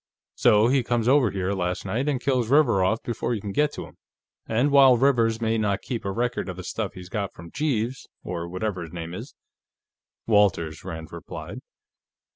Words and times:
So 0.33 0.65
he 0.67 0.81
comes 0.81 1.07
over 1.07 1.29
here, 1.29 1.53
last 1.53 1.85
night, 1.85 2.09
and 2.09 2.19
kills 2.19 2.49
Rivers 2.49 2.81
off 2.81 3.03
before 3.03 3.35
you 3.35 3.39
can 3.41 3.51
get 3.51 3.71
to 3.73 3.85
him. 3.85 3.97
And 4.47 4.71
while 4.71 4.97
Rivers 4.97 5.39
may 5.39 5.59
not 5.59 5.83
keep 5.83 6.05
a 6.05 6.11
record 6.11 6.49
of 6.49 6.57
the 6.57 6.63
stuff 6.63 6.93
he 6.95 7.07
got 7.07 7.33
from 7.35 7.51
Jeeves, 7.51 8.07
or 8.23 8.49
whatever 8.49 8.81
his 8.81 8.91
name 8.93 9.13
is" 9.13 9.35
"Walters," 10.25 10.83
Rand 10.83 11.09
supplied. 11.09 11.59